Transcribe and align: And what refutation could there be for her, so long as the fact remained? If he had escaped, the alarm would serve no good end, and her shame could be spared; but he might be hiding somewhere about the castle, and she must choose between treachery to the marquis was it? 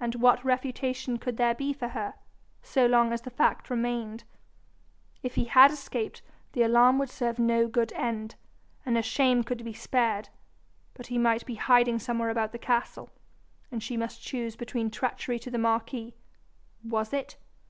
And 0.00 0.14
what 0.14 0.42
refutation 0.42 1.18
could 1.18 1.36
there 1.36 1.54
be 1.54 1.74
for 1.74 1.88
her, 1.88 2.14
so 2.62 2.86
long 2.86 3.12
as 3.12 3.20
the 3.20 3.30
fact 3.30 3.68
remained? 3.68 4.24
If 5.22 5.34
he 5.34 5.44
had 5.44 5.70
escaped, 5.70 6.22
the 6.52 6.62
alarm 6.62 6.98
would 6.98 7.10
serve 7.10 7.38
no 7.38 7.66
good 7.68 7.92
end, 7.92 8.36
and 8.86 8.96
her 8.96 9.02
shame 9.02 9.44
could 9.44 9.62
be 9.62 9.74
spared; 9.74 10.30
but 10.94 11.08
he 11.08 11.18
might 11.18 11.44
be 11.44 11.56
hiding 11.56 11.98
somewhere 11.98 12.30
about 12.30 12.52
the 12.52 12.58
castle, 12.58 13.10
and 13.70 13.82
she 13.82 13.98
must 13.98 14.22
choose 14.22 14.56
between 14.56 14.90
treachery 14.90 15.38
to 15.40 15.50
the 15.50 15.58
marquis 15.58 16.14
was 16.82 17.12
it? 17.12 17.36